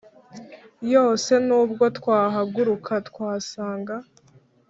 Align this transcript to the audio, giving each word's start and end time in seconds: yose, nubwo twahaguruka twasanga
yose, 0.93 1.31
nubwo 1.47 1.83
twahaguruka 1.97 2.93
twasanga 3.09 3.95